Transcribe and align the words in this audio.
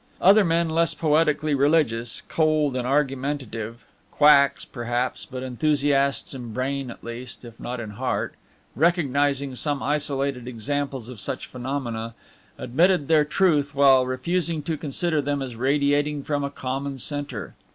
Other 0.19 0.43
men, 0.43 0.67
less 0.67 0.95
poetically 0.95 1.53
religious, 1.53 2.23
cold, 2.27 2.75
and 2.75 2.87
argumentative 2.87 3.85
quacks 4.09 4.65
perhaps, 4.65 5.27
but 5.29 5.43
enthusiasts 5.43 6.33
in 6.33 6.53
brain 6.53 6.89
at 6.89 7.03
least, 7.03 7.45
if 7.45 7.59
not 7.59 7.79
in 7.79 7.91
heart 7.91 8.33
recognizing 8.75 9.53
some 9.53 9.83
isolated 9.83 10.47
examples 10.47 11.07
of 11.07 11.19
such 11.19 11.45
phenomena, 11.45 12.15
admitted 12.57 13.09
their 13.09 13.23
truth 13.23 13.75
while 13.75 14.07
refusing 14.07 14.63
to 14.63 14.75
consider 14.75 15.21
them 15.21 15.39
as 15.39 15.55
radiating 15.55 16.23
from 16.23 16.43
a 16.43 16.49
common 16.49 16.97
centre. 16.97 17.53